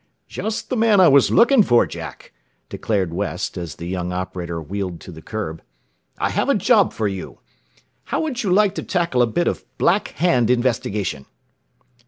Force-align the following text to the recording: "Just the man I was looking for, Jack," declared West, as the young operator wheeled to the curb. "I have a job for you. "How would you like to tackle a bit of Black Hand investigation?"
"Just 0.27 0.71
the 0.71 0.75
man 0.75 0.99
I 0.99 1.07
was 1.07 1.29
looking 1.29 1.61
for, 1.61 1.85
Jack," 1.85 2.33
declared 2.69 3.13
West, 3.13 3.55
as 3.55 3.75
the 3.75 3.85
young 3.87 4.11
operator 4.11 4.59
wheeled 4.59 4.99
to 5.01 5.11
the 5.11 5.21
curb. 5.21 5.61
"I 6.17 6.31
have 6.31 6.49
a 6.49 6.55
job 6.55 6.91
for 6.91 7.07
you. 7.07 7.37
"How 8.05 8.19
would 8.21 8.41
you 8.41 8.51
like 8.51 8.73
to 8.73 8.81
tackle 8.83 9.21
a 9.21 9.27
bit 9.27 9.47
of 9.47 9.63
Black 9.77 10.07
Hand 10.17 10.49
investigation?" 10.49 11.27